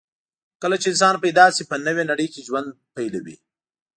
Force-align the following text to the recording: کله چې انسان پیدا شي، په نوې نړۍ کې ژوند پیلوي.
کله 0.61 0.75
چې 0.81 0.87
انسان 0.91 1.15
پیدا 1.23 1.45
شي، 1.55 1.63
په 1.69 1.75
نوې 1.87 2.03
نړۍ 2.11 2.27
کې 2.33 2.45
ژوند 2.47 2.69
پیلوي. 2.95 3.35